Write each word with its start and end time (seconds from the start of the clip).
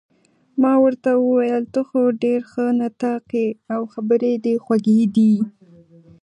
ما 0.61 0.73
ورته 0.83 1.09
وویل: 1.17 1.63
ته 1.73 1.81
خو 1.87 1.99
ډېر 2.23 2.41
ښه 2.51 2.65
نطاق 2.79 3.25
يې، 3.39 3.47
او 3.75 3.81
خبرې 3.93 4.33
دې 4.45 4.55
خوږې 4.63 5.01
دي. 5.15 5.33